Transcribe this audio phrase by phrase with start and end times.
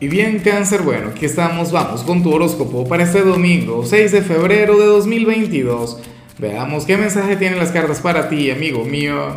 [0.00, 4.22] Y bien cáncer, bueno, aquí estamos, vamos con tu horóscopo para este domingo, 6 de
[4.22, 5.98] febrero de 2022.
[6.38, 9.32] Veamos qué mensaje tienen las cartas para ti, amigo mío.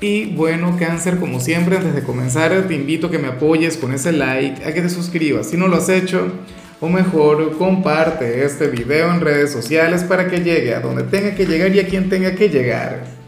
[0.00, 3.92] Y bueno, cáncer, como siempre, antes de comenzar, te invito a que me apoyes con
[3.92, 6.32] ese like, a que te suscribas si no lo has hecho,
[6.80, 11.44] o mejor, comparte este video en redes sociales para que llegue a donde tenga que
[11.44, 13.21] llegar y a quien tenga que llegar.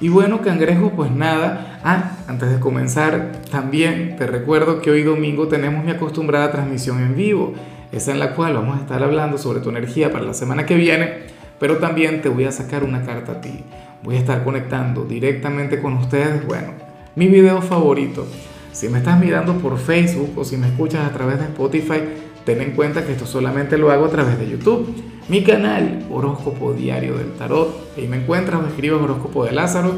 [0.00, 1.78] Y bueno, cangrejo, pues nada.
[1.84, 7.14] Ah, antes de comenzar, también te recuerdo que hoy domingo tenemos mi acostumbrada transmisión en
[7.14, 7.52] vivo,
[7.92, 10.76] esa en la cual vamos a estar hablando sobre tu energía para la semana que
[10.76, 11.24] viene,
[11.58, 13.62] pero también te voy a sacar una carta a ti.
[14.02, 16.68] Voy a estar conectando directamente con ustedes, bueno,
[17.14, 18.26] mi video favorito.
[18.72, 22.00] Si me estás mirando por Facebook o si me escuchas a través de Spotify,
[22.46, 24.94] ten en cuenta que esto solamente lo hago a través de YouTube.
[25.30, 27.96] Mi canal, Horóscopo Diario del Tarot.
[27.96, 29.96] Ahí me encuentras, me escribes Horóscopo de Lázaro.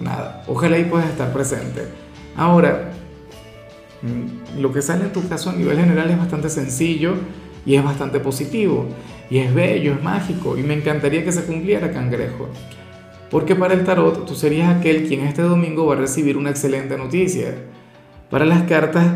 [0.00, 1.88] Nada, ojalá ahí puedas estar presente.
[2.36, 2.92] Ahora,
[4.02, 7.14] mm, lo que sale en tu caso a nivel general es bastante sencillo
[7.66, 8.86] y es bastante positivo.
[9.30, 10.56] Y es bello, es mágico.
[10.56, 12.48] Y me encantaría que se cumpliera, cangrejo.
[13.32, 16.96] Porque para el tarot tú serías aquel quien este domingo va a recibir una excelente
[16.96, 17.52] noticia.
[18.30, 19.06] Para las cartas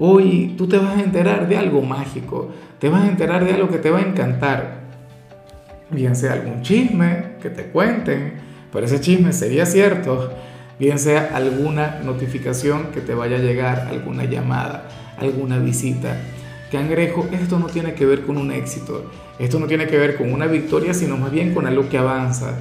[0.00, 3.68] Hoy tú te vas a enterar de algo mágico, te vas a enterar de algo
[3.68, 4.78] que te va a encantar.
[5.90, 8.34] Bien sea algún chisme que te cuenten,
[8.72, 10.32] pero ese chisme sería cierto.
[10.78, 16.16] Bien sea alguna notificación que te vaya a llegar, alguna llamada, alguna visita.
[16.70, 20.32] Cangrejo, esto no tiene que ver con un éxito, esto no tiene que ver con
[20.32, 22.54] una victoria, sino más bien con algo que avanza,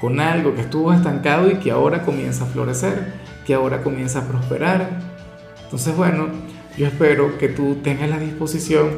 [0.00, 3.12] con algo que estuvo estancado y que ahora comienza a florecer,
[3.44, 4.88] que ahora comienza a prosperar.
[5.64, 6.28] Entonces, bueno,
[6.80, 8.88] yo espero que tú tengas la disposición.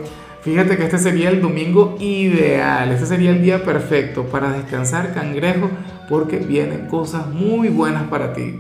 [0.42, 5.68] Fíjate que este sería el domingo ideal, este sería el día perfecto para descansar cangrejo
[6.08, 8.54] porque vienen cosas muy buenas para ti.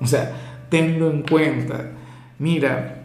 [0.00, 0.32] O sea,
[0.70, 1.90] tenlo en cuenta.
[2.38, 3.04] Mira,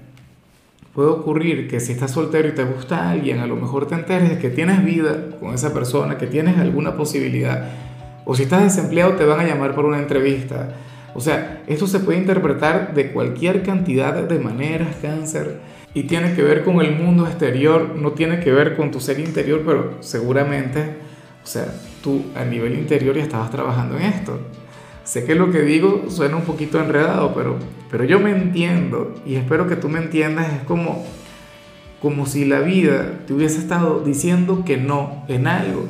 [0.93, 4.29] puede ocurrir que si estás soltero y te gusta alguien, a lo mejor te enteres
[4.29, 7.69] de que tienes vida con esa persona, que tienes alguna posibilidad.
[8.23, 10.73] O si estás desempleado te van a llamar por una entrevista
[11.15, 15.59] o sea, esto se puede interpretar de cualquier cantidad de maneras, cáncer,
[15.93, 19.19] y tiene que ver con el mundo exterior, no tiene que ver con tu ser
[19.19, 20.97] interior, pero seguramente,
[21.43, 21.67] o sea,
[22.01, 24.39] tú a nivel interior ya estabas trabajando en esto.
[25.03, 27.57] Sé que lo que digo suena un poquito enredado, pero,
[27.91, 30.51] pero yo me entiendo y espero que tú me entiendas.
[30.51, 31.05] Es como,
[32.01, 35.85] como si la vida te hubiese estado diciendo que no en algo,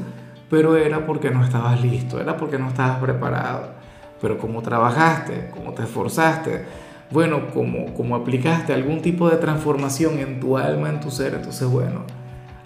[0.50, 3.82] pero era porque no estabas listo, era porque no estabas preparado
[4.23, 6.63] pero como trabajaste, como te esforzaste,
[7.11, 11.67] bueno, como, como aplicaste algún tipo de transformación en tu alma, en tu ser, entonces
[11.67, 12.06] bueno,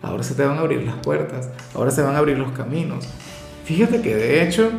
[0.03, 3.09] ahora se te van a abrir las puertas, ahora se van a abrir los caminos.
[3.65, 4.69] Fíjate que de hecho,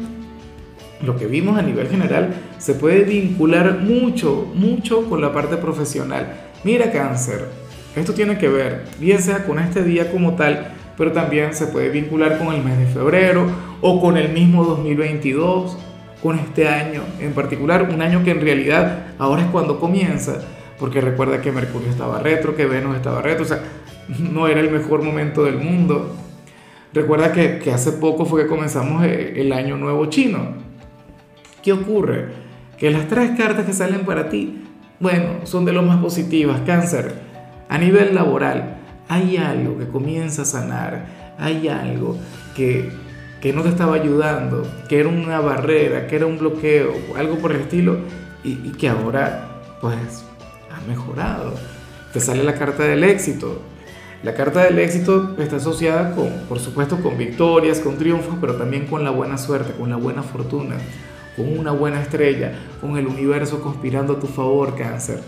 [1.03, 6.33] lo que vimos a nivel general se puede vincular mucho, mucho con la parte profesional.
[6.63, 7.49] Mira cáncer,
[7.97, 11.89] esto tiene que ver, bien sea con este día como tal, pero también se puede
[11.89, 13.51] vincular con el mes de febrero
[13.81, 15.88] o con el mismo 2022
[16.23, 20.41] con este año en particular, un año que en realidad ahora es cuando comienza,
[20.79, 23.63] porque recuerda que Mercurio estaba retro, que Venus estaba retro, o sea,
[24.19, 26.17] no era el mejor momento del mundo.
[26.93, 30.55] Recuerda que, hace poco fue que comenzamos eh, el año nuevo chino.
[31.63, 32.29] ¿Qué ocurre?
[32.79, 34.65] Que las tres cartas que salen para ti,
[35.01, 36.63] bueno, son de lo más positivas.
[36.65, 37.15] Cáncer,
[37.69, 41.07] a nivel laboral, hay algo que comienza a sanar,
[41.39, 42.17] hay algo
[42.57, 42.91] que
[43.41, 47.53] que no te estaba ayudando, que era una barrera, que era un bloqueo, algo por
[47.53, 47.99] el estilo,
[48.43, 50.25] y, que ahora pues
[50.71, 51.55] ha mejorado.
[52.13, 53.61] Te sale la carta del éxito.
[54.23, 58.87] La carta del éxito está asociada con, por supuesto, con victorias, con triunfos, pero también
[58.87, 60.77] con la buena suerte, con la buena fortuna,
[61.37, 65.21] con una buena estrella, con el universo conspirando a tu favor, cáncer.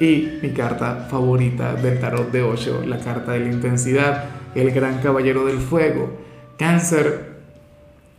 [0.00, 4.24] Y mi carta favorita del tarot de Osho, la carta de la intensidad,
[4.54, 6.10] el gran caballero del fuego.
[6.56, 7.33] Cáncer,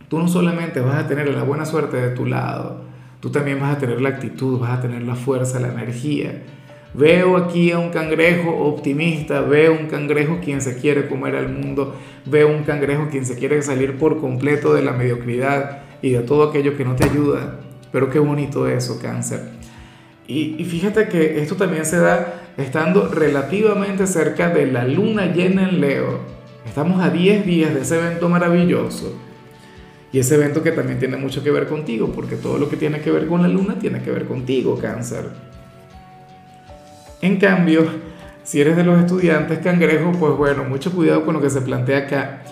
[0.07, 2.81] tú no solamente vas a tener la buena suerte de tu lado,
[3.19, 6.43] tú también vas a tener la actitud, vas a tener la fuerza, la energía.
[6.93, 11.95] Veo aquí a un cangrejo optimista, veo un cangrejo quien se quiere comer al mundo,
[12.25, 16.49] veo un cangrejo quien se quiere salir por completo de la mediocridad y de todo
[16.49, 17.59] aquello que no te ayuda.
[17.91, 19.41] Pero qué bonito eso, cáncer.
[20.27, 25.67] Y, y fíjate que esto también se da estando relativamente cerca de la luna llena
[25.67, 26.19] en Leo.
[26.65, 29.24] Estamos a 10 días de ese evento maravilloso.
[30.11, 33.01] Y ese evento que también tiene mucho que ver contigo, porque todo lo que tiene
[33.01, 35.25] que ver con la luna tiene que ver contigo, cáncer.
[37.21, 37.85] En cambio,
[38.43, 41.99] si eres de los estudiantes cangrejo, pues bueno, mucho cuidado con lo que se plantea
[41.99, 42.43] acá,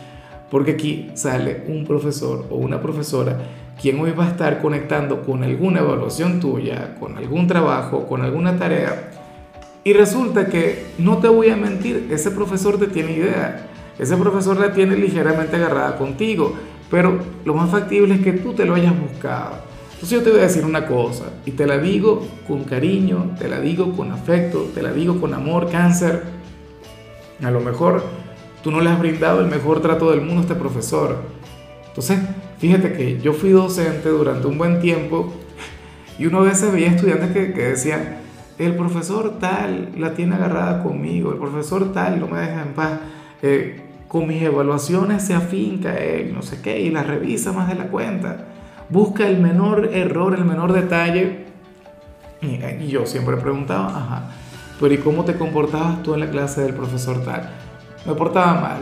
[0.49, 3.37] porque aquí sale un profesor o una profesora
[3.81, 8.57] quien hoy va a estar conectando con alguna evaluación tuya, con algún trabajo, con alguna
[8.57, 9.11] tarea,
[9.85, 13.67] Y resulta que, no te voy a mentir, ese profesor te tiene idea.
[13.99, 16.53] Ese profesor la tiene ligeramente agarrada contigo,
[16.93, 19.55] pero lo más factible es que tú te lo hayas buscado.
[19.93, 23.47] Entonces yo te voy a decir una cosa, y te la digo con cariño, te
[23.47, 26.21] la digo con afecto, te la digo con amor, cáncer.
[27.43, 28.03] A lo mejor
[28.63, 31.17] tú no le has brindado el mejor trato del mundo a este profesor.
[31.87, 32.19] Entonces,
[32.59, 35.33] fíjate que yo fui docente durante un buen tiempo
[36.19, 38.17] y uno a veces veía estudiantes que, que decían,
[38.59, 42.99] el profesor tal la tiene agarrada conmigo, el profesor tal no me deja en paz,
[43.41, 43.81] eh,
[44.13, 47.87] con mis evaluaciones se afinca él, no sé qué, y las revisa más de la
[47.87, 48.45] cuenta,
[48.87, 51.45] busca el menor error, el menor detalle.
[52.39, 54.23] Y, yo siempre preguntaba, ajá,
[54.79, 57.49] pero ¿y cómo te comportabas tú en la clase del profesor tal?
[58.05, 58.77] Me portaba mal.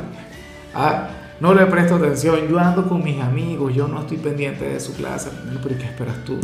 [0.76, 1.08] Ah,
[1.40, 4.94] no le presto atención, yo ando con mis amigos, yo no estoy pendiente de su
[4.96, 5.30] clase.
[5.64, 6.42] Pero ¿y qué esperas tú?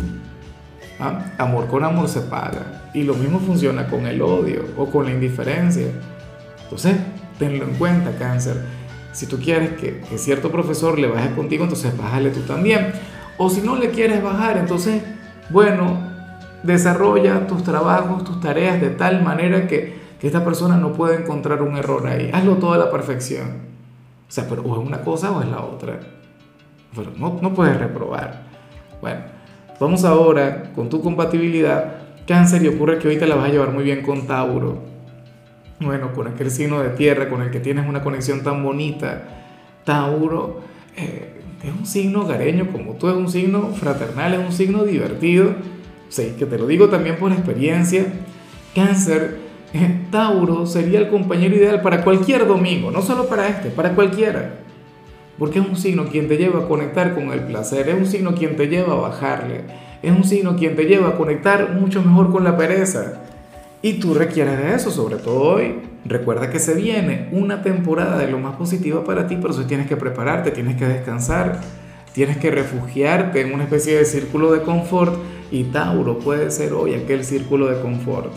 [0.98, 1.26] ¿Ah?
[1.36, 2.90] Amor con amor se paga.
[2.94, 5.88] Y lo mismo funciona con el odio o con la indiferencia.
[6.62, 6.96] Entonces,
[7.38, 8.77] tenlo en cuenta, cáncer.
[9.18, 12.92] Si tú quieres que, cierto profesor le baje contigo, entonces bájale tú también.
[13.36, 15.02] O si no le quieres bajar, entonces,
[15.50, 15.98] bueno,
[16.62, 21.62] desarrolla tus trabajos, tus tareas de tal manera que, que esta persona no pueda encontrar
[21.62, 22.30] un error ahí.
[22.32, 23.48] Hazlo todo a la perfección.
[24.28, 25.98] O sea, pero o es una cosa o es la otra.
[26.94, 28.44] Pero no, no puedes reprobar.
[29.00, 29.38] Bueno.
[29.80, 31.94] Vamos ahora con tu compatibilidad.
[32.24, 34.78] Cáncer y ocurre que hoy te la vas a llevar muy bien con Tauro.
[35.80, 39.22] Bueno, con aquel signo de tierra con el que tienes una conexión tan bonita.
[39.84, 40.60] Tauro
[40.96, 45.54] eh, es un signo gareño como tú, es un signo fraternal, es un signo divertido.
[46.08, 48.06] Sí, que te lo digo también por experiencia.
[48.74, 49.38] Cáncer,
[49.72, 54.56] eh, Tauro sería el compañero ideal para cualquier domingo, no solo para este, para cualquiera.
[55.38, 58.34] Porque es un signo quien te lleva a conectar con el placer, es un signo
[58.34, 59.60] quien te lleva a bajarle,
[60.02, 63.27] es un signo quien te lleva a conectar mucho mejor con la pereza.
[63.80, 65.76] Y tú requieres de eso, sobre todo hoy.
[66.04, 69.86] Recuerda que se viene una temporada de lo más positiva para ti, pero eso tienes
[69.86, 71.60] que prepararte, tienes que descansar,
[72.12, 75.14] tienes que refugiarte en una especie de círculo de confort
[75.50, 78.32] y Tauro puede ser hoy aquel círculo de confort.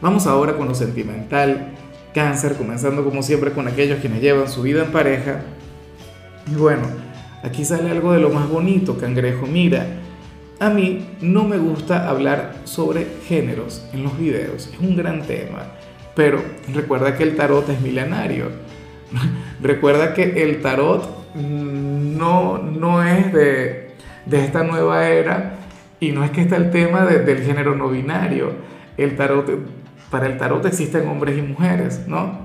[0.00, 1.72] Vamos ahora con lo sentimental.
[2.14, 5.42] Cáncer, comenzando como siempre con aquellos quienes llevan su vida en pareja
[6.50, 6.82] y bueno,
[7.42, 9.46] aquí sale algo de lo más bonito, cangrejo.
[9.46, 9.86] Mira,
[10.64, 15.64] a mí no me gusta hablar sobre géneros en los videos, es un gran tema,
[16.14, 18.46] pero recuerda que el tarot es milenario.
[19.62, 23.90] recuerda que el tarot no, no es de,
[24.26, 25.56] de esta nueva era
[26.00, 28.52] y no es que está el tema del género no binario.
[28.96, 29.50] El tarot,
[30.10, 32.44] para el tarot existen hombres y mujeres, ¿no?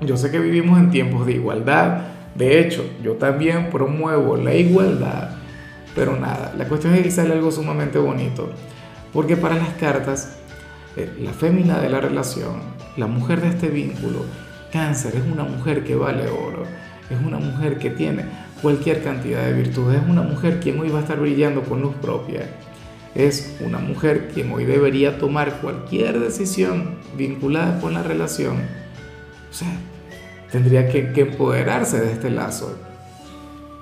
[0.00, 5.35] Yo sé que vivimos en tiempos de igualdad, de hecho, yo también promuevo la igualdad,
[5.96, 8.50] pero nada, la cuestión es que sale algo sumamente bonito,
[9.12, 10.36] porque para las cartas,
[10.96, 12.60] eh, la fémina de la relación,
[12.96, 14.24] la mujer de este vínculo,
[14.70, 16.62] cáncer, es una mujer que vale oro,
[17.10, 18.24] es una mujer que tiene
[18.62, 21.94] cualquier cantidad de virtudes, es una mujer quien hoy va a estar brillando con luz
[21.96, 22.46] propia,
[23.16, 28.58] es una mujer quien hoy debería tomar cualquier decisión vinculada con la relación.
[29.50, 29.72] O sea,
[30.52, 32.78] tendría que, empoderarse de este lazo.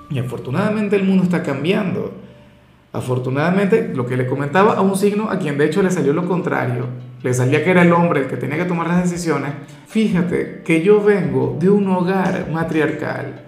[0.09, 2.13] Y afortunadamente el mundo está cambiando.
[2.93, 6.25] Afortunadamente, lo que le comentaba a un signo a quien de hecho le salió lo
[6.25, 6.85] contrario,
[7.23, 9.51] le salía que era el hombre el que tenía que tomar las decisiones,
[9.87, 13.45] fíjate que yo vengo de un hogar matriarcal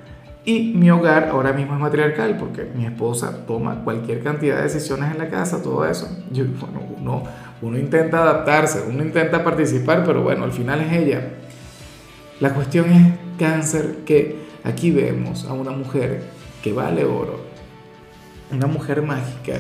[0.48, 5.12] y mi hogar ahora mismo es matriarcal porque mi esposa toma cualquier cantidad de decisiones
[5.12, 6.10] en la casa, todo eso.
[6.32, 7.24] Yo, bueno, uno,
[7.62, 11.22] uno intenta adaptarse, uno intenta participar, pero bueno, al final es ella.
[12.40, 16.22] La cuestión es cáncer que aquí vemos a una mujer
[16.62, 17.40] que vale oro,
[18.52, 19.60] una mujer mágica,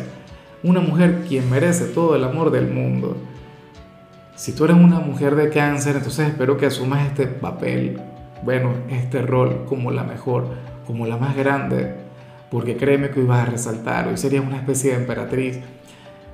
[0.63, 3.15] una mujer quien merece todo el amor del mundo.
[4.35, 7.99] Si tú eres una mujer de cáncer, entonces espero que asumas este papel,
[8.43, 10.47] bueno, este rol como la mejor,
[10.85, 11.95] como la más grande,
[12.51, 15.59] porque créeme que hoy vas a resaltar, hoy serías una especie de emperatriz.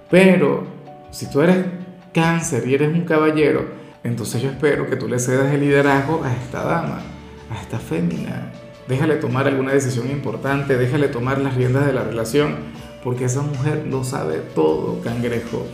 [0.10, 0.64] Pero
[1.12, 1.66] si tú eres
[2.14, 3.66] cáncer y eres un caballero,
[4.04, 7.02] entonces yo espero que tú le cedas el liderazgo a esta dama,
[7.50, 8.52] a esta fémina.
[8.88, 12.56] Déjale tomar alguna decisión importante, déjale tomar las riendas de la relación,
[13.04, 15.66] porque esa mujer lo sabe todo, cangrejo.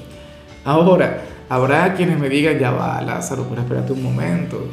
[0.63, 4.63] Ahora, habrá quienes me digan, ya va, Lázaro, pero espérate un momento,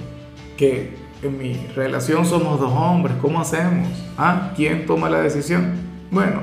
[0.58, 3.88] que en mi relación somos dos hombres, ¿cómo hacemos?
[4.18, 4.52] ¿Ah?
[4.54, 5.72] ¿Quién toma la decisión?
[6.10, 6.42] Bueno,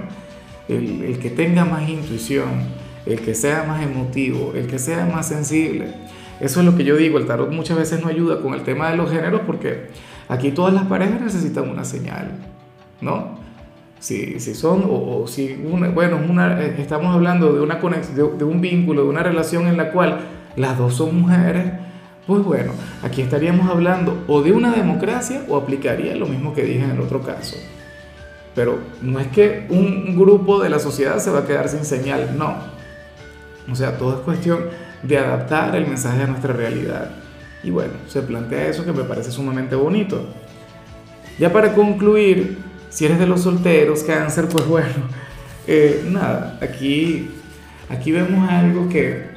[0.68, 2.74] el, el que tenga más intuición,
[3.06, 5.94] el que sea más emotivo, el que sea más sensible,
[6.40, 8.90] eso es lo que yo digo, el tarot muchas veces no ayuda con el tema
[8.90, 9.88] de los géneros porque
[10.34, 12.32] aquí todas las parejas necesitan una señal,
[13.02, 13.42] ¿no?
[14.00, 18.60] Si, son, o, si, una, bueno, una, eh, estamos hablando de, una conexión, de, un
[18.60, 20.20] vínculo, de una relación en la cual
[20.58, 21.72] las dos son mujeres,
[22.28, 26.84] pues bueno, aquí estaríamos hablando o de una democracia o aplicaría lo mismo que dije
[26.84, 27.56] en el otro caso.
[28.56, 32.38] Pero no es que un grupo de la sociedad se va a quedar sin señal,
[32.38, 32.56] no.
[33.72, 34.60] O sea, todo es cuestión
[35.02, 37.23] de adaptar el mensaje a nuestra realidad.
[37.63, 40.27] Y bueno, se plantea eso que me parece sumamente bonito.
[41.39, 42.58] Ya para concluir,
[42.89, 44.93] si eres de los solteros, cáncer, pues bueno,
[45.67, 47.29] eh, nada, aquí,
[47.89, 49.27] aquí vemos algo que,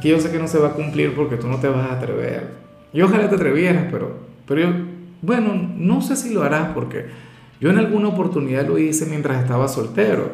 [0.00, 1.94] que yo sé que no se va a cumplir porque tú no te vas a
[1.94, 2.48] atrever.
[2.92, 4.68] Yo ojalá te atrevieras, pero, pero yo,
[5.22, 7.06] bueno, no sé si lo harás porque
[7.60, 10.30] yo en alguna oportunidad lo hice mientras estaba soltero.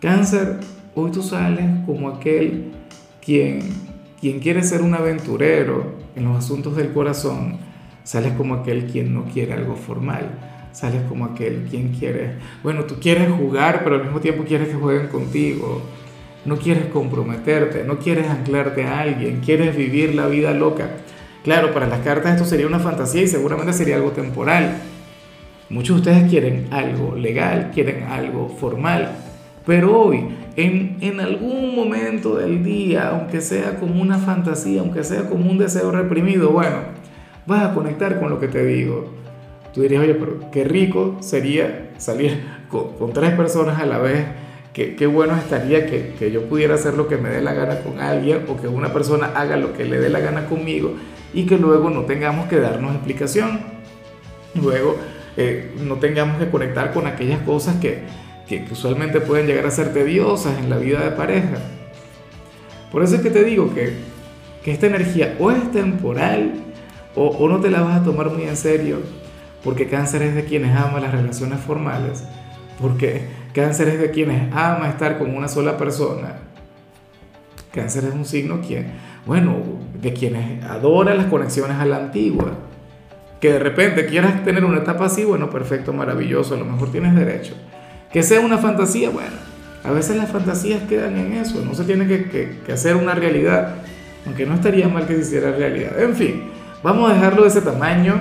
[0.00, 0.58] Cáncer,
[0.94, 2.70] hoy tú sales como aquel
[3.24, 3.60] quien,
[4.20, 7.58] quien quiere ser un aventurero en los asuntos del corazón,
[8.04, 10.30] sales como aquel quien no quiere algo formal
[10.78, 14.74] sales como aquel quien quiere, bueno, tú quieres jugar, pero al mismo tiempo quieres que
[14.74, 15.82] jueguen contigo,
[16.44, 20.90] no quieres comprometerte, no quieres anclarte a alguien, quieres vivir la vida loca.
[21.42, 24.76] Claro, para las cartas esto sería una fantasía y seguramente sería algo temporal.
[25.68, 29.16] Muchos de ustedes quieren algo legal, quieren algo formal,
[29.66, 35.50] pero hoy, en, algún momento del día, aunque sea como una fantasía, aunque sea como
[35.50, 36.76] un deseo reprimido, bueno,
[37.46, 39.18] vas a conectar con lo que te digo
[39.72, 44.26] tú dirías, oye, pero qué rico sería salir con, tres personas a la vez,
[44.72, 47.80] qué, qué bueno estaría que, que, yo pudiera hacer lo que me dé la gana
[47.80, 50.94] con alguien o que una persona haga lo que le dé la gana conmigo
[51.32, 53.60] y que luego no tengamos que darnos explicación.
[54.60, 54.96] Luego
[55.36, 58.00] eh, no tengamos que conectar con aquellas cosas que,
[58.48, 61.58] que, usualmente pueden llegar a ser tediosas en la vida de pareja.
[62.90, 63.92] Por eso es que te digo que,
[64.64, 66.52] que esta energía o es temporal
[67.14, 68.98] o, no te la vas a tomar muy en serio
[69.64, 72.24] porque cáncer es de quienes ama las relaciones formales,
[72.80, 76.36] porque cáncer es de quienes ama estar con una sola persona.
[77.72, 78.86] Cáncer es un signo quien,
[79.26, 79.56] bueno,
[80.00, 82.52] de quienes adora las conexiones a la antigua.
[83.40, 87.14] Que de repente quieras tener una etapa así, bueno, perfecto, maravilloso, a lo mejor tienes
[87.14, 87.54] derecho.
[88.12, 89.36] Que sea una fantasía, bueno,
[89.84, 93.76] a veces las fantasías quedan en eso, no se tiene que, hacer una realidad,
[94.26, 96.00] aunque no estaría mal que se hiciera realidad.
[96.00, 96.50] En fin,
[96.82, 98.20] vamos a dejarlo de ese tamaño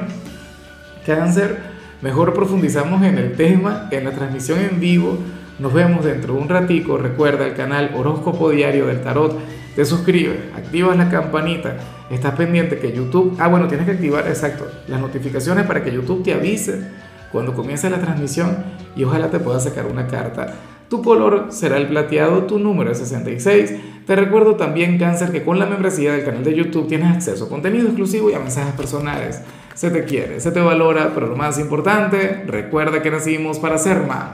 [1.06, 1.58] cáncer,
[2.01, 5.17] mejor profundizamos en el tema en la transmisión en vivo.
[5.58, 6.98] Nos vemos dentro de un ratico.
[6.98, 9.39] Recuerda el canal Horóscopo Diario del Tarot.
[9.75, 11.75] Te suscribes, activas la campanita,
[12.10, 13.36] estás pendiente que YouTube...
[13.39, 16.82] Ah, bueno, tienes que activar, exacto, las notificaciones para que YouTube te avise
[17.31, 18.57] cuando comience la transmisión
[18.96, 20.53] y ojalá te pueda sacar una carta.
[20.89, 23.74] Tu color será el plateado, tu número es 66.
[24.05, 27.50] Te recuerdo también, Cáncer, que con la membresía del canal de YouTube tienes acceso a
[27.50, 29.41] contenido exclusivo y a mensajes personales
[29.77, 34.07] se te quiere, se te valora, pero lo más importante, recuerda que nacimos para ser
[34.07, 34.31] más.